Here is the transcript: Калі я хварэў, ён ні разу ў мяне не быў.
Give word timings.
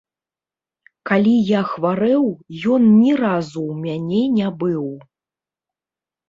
Калі 1.09 1.33
я 1.49 1.61
хварэў, 1.71 2.25
ён 2.77 2.81
ні 3.03 3.11
разу 3.23 3.59
ў 3.71 3.73
мяне 3.85 4.23
не 4.39 4.49
быў. 4.65 4.87